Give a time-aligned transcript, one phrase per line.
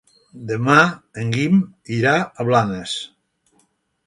[0.51, 0.77] Demà
[1.23, 1.59] en Guim
[1.99, 2.97] irà a Blanes.